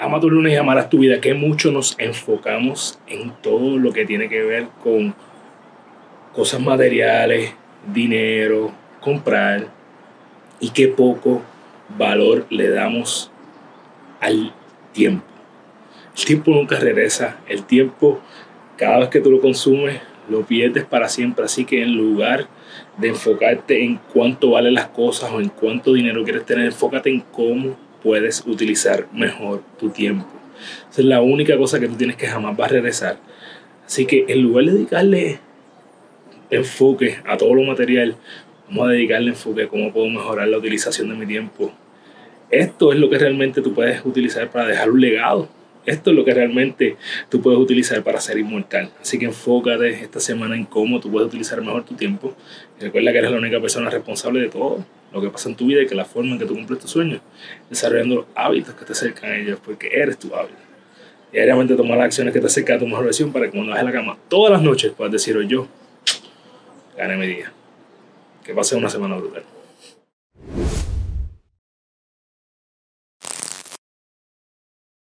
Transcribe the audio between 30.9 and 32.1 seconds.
Esa es la única cosa que tú